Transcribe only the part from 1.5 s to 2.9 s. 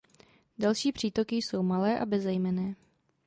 malé a bezejmenné.